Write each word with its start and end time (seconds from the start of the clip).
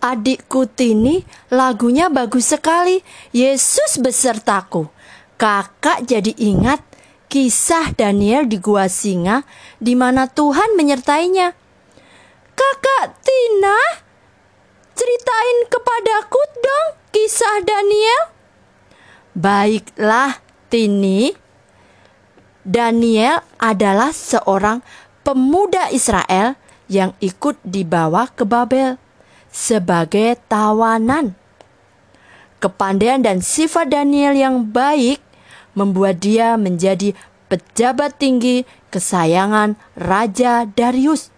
Adikku 0.00 0.64
Tini, 0.64 1.20
lagunya 1.52 2.08
bagus 2.08 2.56
sekali. 2.56 3.04
Yesus 3.36 4.00
besertaku. 4.00 4.88
Kakak 5.36 6.08
jadi 6.08 6.32
ingat 6.40 6.80
kisah 7.28 7.92
Daniel 7.92 8.48
di 8.48 8.56
gua 8.56 8.88
singa 8.88 9.44
di 9.76 9.92
mana 9.92 10.24
Tuhan 10.24 10.72
menyertainya. 10.72 11.52
Kakak 12.56 13.20
Tina, 13.20 13.76
ceritain 14.96 15.58
kepadaku 15.68 16.42
dong 16.64 16.88
kisah 17.12 17.60
Daniel. 17.60 18.22
Baiklah, 19.36 20.40
Tini. 20.72 21.32
Daniel 22.64 23.40
adalah 23.56 24.12
seorang 24.12 24.80
pemuda 25.24 25.92
Israel 25.92 26.56
yang 26.88 27.12
ikut 27.20 27.56
dibawa 27.64 28.28
ke 28.32 28.44
Babel 28.44 29.09
sebagai 29.50 30.38
tawanan. 30.46 31.34
Kepandaian 32.62 33.20
dan 33.20 33.42
sifat 33.42 33.90
Daniel 33.90 34.34
yang 34.34 34.70
baik 34.70 35.20
membuat 35.74 36.22
dia 36.22 36.54
menjadi 36.54 37.14
pejabat 37.50 38.16
tinggi 38.16 38.62
kesayangan 38.94 39.74
Raja 39.98 40.66
Darius. 40.66 41.34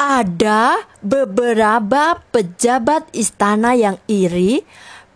Ada 0.00 0.88
beberapa 1.04 2.24
pejabat 2.32 3.12
istana 3.12 3.76
yang 3.76 4.00
iri 4.08 4.64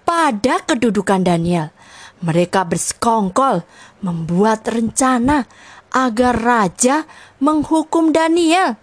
pada 0.04 0.60
kedudukan 0.60 1.24
Daniel. 1.24 1.72
Mereka 2.20 2.68
bersekongkol 2.68 3.64
membuat 4.04 4.68
rencana 4.68 5.48
agar 5.92 6.36
raja 6.36 7.08
menghukum 7.40 8.12
Daniel. 8.12 8.76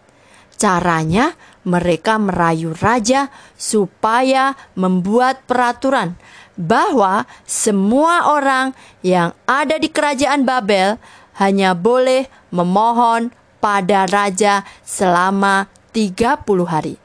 Caranya, 0.58 1.38
mereka 1.62 2.18
merayu 2.18 2.74
raja 2.78 3.30
supaya 3.54 4.58
membuat 4.74 5.46
peraturan 5.46 6.18
bahwa 6.58 7.26
semua 7.46 8.30
orang 8.34 8.74
yang 9.06 9.34
ada 9.46 9.78
di 9.78 9.90
kerajaan 9.90 10.44
Babel 10.46 10.98
hanya 11.38 11.74
boleh 11.78 12.28
memohon 12.54 13.34
pada 13.62 14.10
raja 14.10 14.66
selama 14.82 15.70
30 15.94 16.42
hari. 16.66 16.96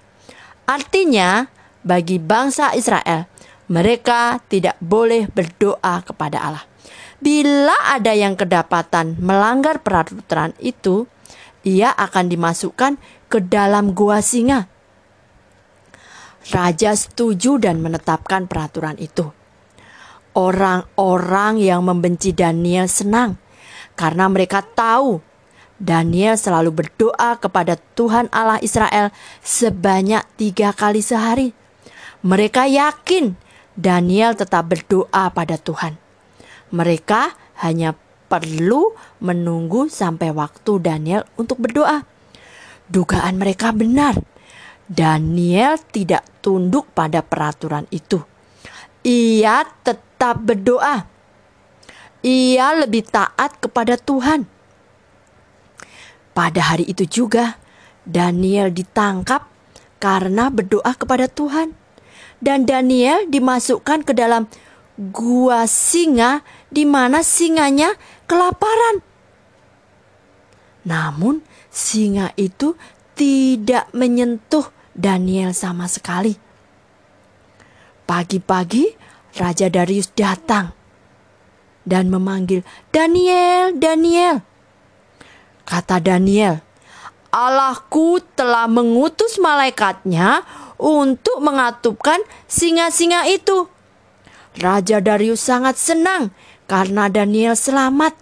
Artinya, 0.66 1.46
bagi 1.86 2.18
bangsa 2.18 2.74
Israel, 2.74 3.30
mereka 3.70 4.42
tidak 4.50 4.74
boleh 4.82 5.30
berdoa 5.30 6.02
kepada 6.02 6.42
Allah. 6.42 6.64
Bila 7.22 7.74
ada 7.86 8.12
yang 8.12 8.34
kedapatan 8.34 9.16
melanggar 9.22 9.80
peraturan 9.80 10.52
itu, 10.58 11.06
ia 11.66 11.90
akan 11.90 12.30
dimasukkan 12.30 12.94
ke 13.26 13.42
dalam 13.42 13.90
gua 13.90 14.22
singa. 14.22 14.70
Raja 16.46 16.94
setuju 16.94 17.58
dan 17.58 17.82
menetapkan 17.82 18.46
peraturan 18.46 18.94
itu. 19.02 19.34
Orang-orang 20.38 21.58
yang 21.58 21.82
membenci 21.82 22.30
Daniel 22.30 22.86
senang 22.86 23.34
karena 23.98 24.30
mereka 24.30 24.62
tahu 24.62 25.18
Daniel 25.76 26.38
selalu 26.38 26.84
berdoa 26.84 27.36
kepada 27.36 27.74
Tuhan 27.98 28.30
Allah 28.30 28.62
Israel 28.62 29.10
sebanyak 29.42 30.22
tiga 30.38 30.70
kali 30.70 31.02
sehari. 31.02 31.50
Mereka 32.22 32.68
yakin 32.68 33.34
Daniel 33.76 34.32
tetap 34.38 34.70
berdoa 34.70 35.28
pada 35.34 35.60
Tuhan. 35.60 35.98
Mereka 36.72 37.36
hanya 37.60 37.96
perlu 38.26 38.94
menunggu 39.22 39.86
sampai 39.90 40.34
waktu 40.34 40.82
Daniel 40.82 41.22
untuk 41.38 41.62
berdoa. 41.62 42.02
Dugaan 42.86 43.38
mereka 43.38 43.74
benar. 43.74 44.18
Daniel 44.86 45.78
tidak 45.90 46.22
tunduk 46.38 46.86
pada 46.94 47.22
peraturan 47.22 47.90
itu. 47.90 48.22
Ia 49.02 49.66
tetap 49.82 50.38
berdoa. 50.42 51.06
Ia 52.22 52.66
lebih 52.82 53.06
taat 53.06 53.58
kepada 53.58 53.98
Tuhan 53.98 54.56
pada 56.36 56.60
hari 56.60 56.84
itu 56.84 57.08
juga, 57.08 57.56
Daniel 58.04 58.68
ditangkap 58.68 59.48
karena 59.96 60.52
berdoa 60.52 60.92
kepada 60.92 61.32
Tuhan. 61.32 61.72
Dan 62.44 62.68
Daniel 62.68 63.24
dimasukkan 63.24 64.04
ke 64.04 64.12
dalam 64.12 64.44
gua 64.96 65.68
singa 65.68 66.40
di 66.72 66.88
mana 66.88 67.20
singanya 67.20 67.92
kelaparan. 68.24 69.04
Namun 70.88 71.44
singa 71.68 72.32
itu 72.40 72.74
tidak 73.16 73.88
menyentuh 73.92 74.68
Daniel 74.96 75.52
sama 75.52 75.88
sekali. 75.88 76.36
Pagi-pagi 78.06 78.94
Raja 79.36 79.68
Darius 79.68 80.08
datang 80.16 80.72
dan 81.84 82.08
memanggil 82.08 82.64
Daniel, 82.90 83.76
Daniel. 83.76 84.40
Kata 85.66 85.98
Daniel, 85.98 86.62
Allahku 87.34 88.22
telah 88.38 88.70
mengutus 88.70 89.36
malaikatnya 89.36 90.46
untuk 90.78 91.42
mengatupkan 91.42 92.22
singa-singa 92.46 93.26
itu. 93.28 93.68
Raja 94.56 95.04
Darius 95.04 95.44
sangat 95.44 95.76
senang 95.76 96.32
karena 96.64 97.12
Daniel 97.12 97.52
selamat. 97.52 98.16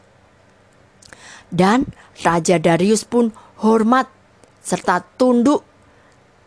Dan 1.55 1.87
Raja 2.27 2.59
Darius 2.59 3.07
pun 3.07 3.31
hormat 3.63 4.11
serta 4.59 5.07
tunduk 5.15 5.63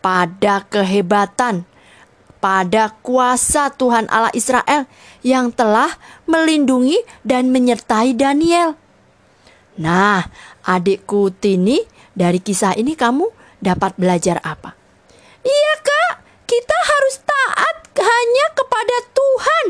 pada 0.04 0.68
kehebatan, 0.68 1.64
pada 2.38 2.92
kuasa 3.00 3.72
Tuhan 3.72 4.06
Allah 4.12 4.34
Israel 4.36 4.84
yang 5.24 5.48
telah 5.50 5.96
melindungi 6.28 7.00
dan 7.24 7.48
menyertai 7.48 8.12
Daniel. 8.12 8.76
Nah, 9.78 10.26
adikku 10.66 11.32
Tini, 11.32 11.80
dari 12.12 12.42
kisah 12.42 12.74
ini 12.76 12.98
kamu 12.98 13.30
dapat 13.62 13.94
belajar 13.96 14.42
apa? 14.42 14.74
Iya 15.40 15.74
kak, 15.80 16.12
kita 16.50 16.76
harus 16.76 17.16
taat 17.22 17.67
hanya 17.98 18.46
kepada 18.54 18.96
Tuhan. 19.12 19.66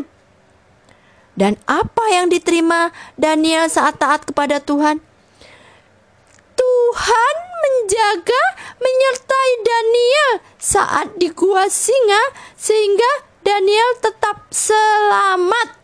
Dan 1.39 1.55
apa 1.71 2.05
yang 2.11 2.27
diterima 2.28 2.91
Daniel 3.15 3.71
saat 3.71 3.97
taat 4.03 4.27
kepada 4.27 4.59
Tuhan? 4.59 4.99
Tuhan 6.59 7.34
menjaga, 7.62 8.43
menyertai 8.83 9.53
Daniel 9.62 10.31
saat 10.59 11.15
di 11.15 11.31
gua 11.31 11.71
singa 11.71 12.34
sehingga 12.59 13.27
Daniel 13.47 14.03
tetap 14.03 14.50
selamat. 14.50 15.78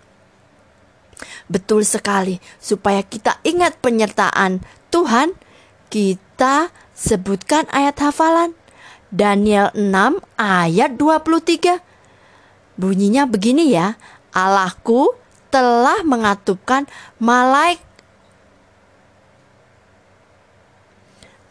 Betul 1.46 1.86
sekali, 1.86 2.42
supaya 2.58 3.06
kita 3.06 3.38
ingat 3.46 3.78
penyertaan 3.78 4.64
Tuhan, 4.90 5.38
kita 5.86 6.74
sebutkan 6.98 7.70
ayat 7.70 8.02
hafalan. 8.02 8.58
Daniel 9.14 9.70
6 9.78 10.18
ayat 10.34 10.98
23. 10.98 11.93
Bunyinya 12.74 13.26
begini 13.26 13.70
ya, 13.70 13.94
Allahku 14.34 15.14
telah 15.50 16.02
mengatupkan 16.02 16.90
malaikat 17.22 17.94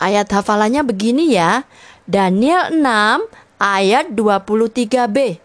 Ayat 0.03 0.27
hafalannya 0.35 0.83
begini 0.83 1.31
ya. 1.31 1.63
Daniel 2.03 2.75
6 2.75 3.23
ayat 3.55 4.11
23b. 4.11 5.39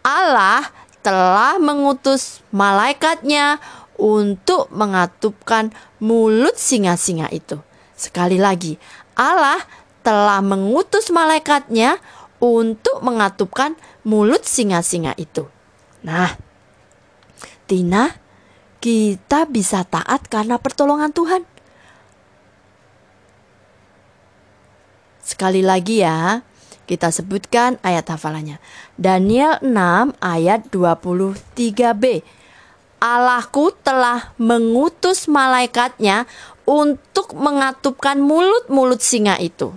Allah 0.00 0.64
telah 1.04 1.60
mengutus 1.60 2.40
malaikatnya 2.48 3.60
untuk 4.00 4.72
mengatupkan 4.72 5.68
mulut 6.00 6.56
singa-singa 6.56 7.28
itu. 7.28 7.60
Sekali 7.92 8.40
lagi, 8.40 8.80
Allah 9.12 9.60
telah 10.00 10.40
mengutus 10.40 11.12
malaikatnya 11.12 12.00
untuk 12.40 13.04
mengatupkan 13.04 13.76
mulut 14.04 14.44
singa-singa 14.46 15.14
itu. 15.16 15.48
Nah, 16.06 16.32
Tina, 17.68 18.10
kita 18.80 19.44
bisa 19.46 19.84
taat 19.84 20.26
karena 20.26 20.56
pertolongan 20.56 21.12
Tuhan. 21.12 21.44
Sekali 25.20 25.62
lagi 25.62 26.02
ya, 26.02 26.42
kita 26.90 27.14
sebutkan 27.14 27.78
ayat 27.86 28.10
hafalannya. 28.10 28.58
Daniel 28.98 29.62
6 29.62 30.18
ayat 30.18 30.66
23b. 30.74 32.26
Allahku 33.00 33.72
telah 33.80 34.34
mengutus 34.36 35.30
malaikatnya 35.30 36.26
untuk 36.66 37.32
mengatupkan 37.38 38.18
mulut-mulut 38.18 39.00
singa 39.00 39.38
itu. 39.38 39.72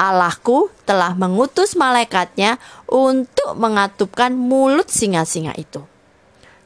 Allahku 0.00 0.72
telah 0.88 1.12
mengutus 1.12 1.76
malaikatnya 1.76 2.56
untuk 2.88 3.52
mengatupkan 3.60 4.32
mulut 4.32 4.88
singa-singa 4.88 5.52
itu. 5.60 5.84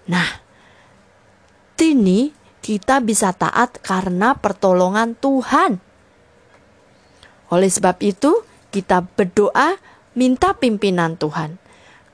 Nah, 0.07 0.45
ini 1.83 2.31
kita 2.63 3.03
bisa 3.03 3.35
taat 3.35 3.83
karena 3.83 4.39
pertolongan 4.39 5.19
Tuhan. 5.19 5.83
Oleh 7.51 7.69
sebab 7.69 7.99
itu, 8.01 8.47
kita 8.71 9.03
berdoa 9.03 9.77
minta 10.15 10.55
pimpinan 10.55 11.19
Tuhan. 11.19 11.59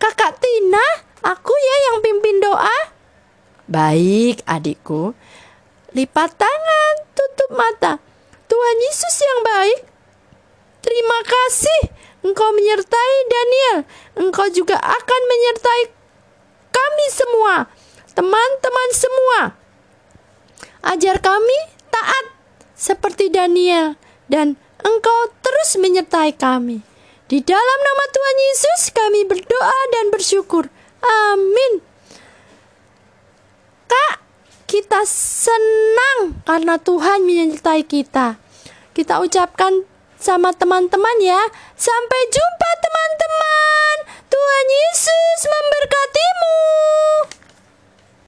Kakak 0.01 0.41
Tina, 0.41 0.87
aku 1.21 1.53
ya 1.53 1.77
yang 1.93 1.99
pimpin 2.01 2.41
doa. 2.41 2.79
Baik, 3.69 4.43
adikku. 4.49 5.13
Lipat 5.93 6.31
tangan, 6.35 6.95
tutup 7.15 7.51
mata. 7.55 7.93
Tuhan 8.51 8.77
Yesus 8.89 9.17
yang 9.21 9.41
baik. 9.45 9.90
Terima 10.91 11.21
kasih 11.23 11.81
engkau 12.27 12.51
menyertai 12.51 13.17
Daniel. 13.31 13.79
Engkau 14.19 14.51
juga 14.51 14.75
akan 14.75 15.21
menyertai 15.31 15.83
kami 16.75 17.07
semua, 17.15 17.71
teman-teman 18.11 18.91
semua. 18.91 19.55
Ajar 20.83 21.23
kami 21.23 21.59
taat 21.95 22.35
seperti 22.75 23.31
Daniel 23.31 23.95
dan 24.27 24.59
engkau 24.83 25.31
terus 25.39 25.79
menyertai 25.79 26.35
kami. 26.35 26.83
Di 27.31 27.39
dalam 27.39 27.79
nama 27.87 28.05
Tuhan 28.11 28.37
Yesus 28.51 28.81
kami 28.91 29.31
berdoa 29.31 29.81
dan 29.95 30.11
bersyukur. 30.11 30.67
Amin. 31.07 31.79
Kak, 33.87 34.27
kita 34.67 35.07
senang 35.07 36.43
karena 36.43 36.83
Tuhan 36.83 37.23
menyertai 37.23 37.87
kita. 37.87 38.43
Kita 38.91 39.23
ucapkan 39.23 39.87
sama 40.21 40.53
teman-teman 40.53 41.17
ya. 41.25 41.41
Sampai 41.81 42.21
jumpa 42.29 42.71
teman-teman. 42.85 43.97
Tuhan 44.29 44.67
Yesus 44.69 45.41
memberkatimu. 45.49 46.57